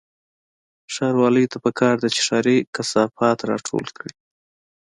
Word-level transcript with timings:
ښاروالۍ 0.93 1.45
ته 1.51 1.57
پکار 1.65 1.95
ده 2.03 2.07
چې 2.15 2.21
ښاري 2.27 2.57
کثافات 2.75 3.39
راټول 3.51 3.85
کړي 3.97 4.13